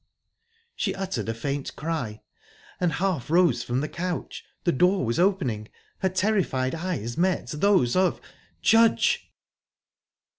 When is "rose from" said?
3.29-3.81